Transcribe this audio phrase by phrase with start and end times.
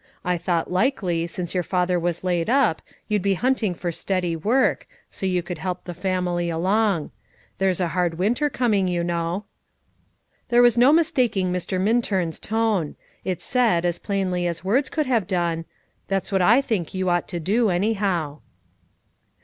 [0.25, 4.87] I thought likely, since your father was laid up, you'd he hunting for steady work,
[5.11, 7.11] so you could help the family along.
[7.59, 9.45] There's a hard winter coming, you know."
[10.49, 11.79] There was no mistaking Mr.
[11.79, 12.95] Minturn's tone.
[13.23, 15.65] It said, as plainly as words could have done,
[16.07, 18.39] "That's what I think you ought to do, anyhow."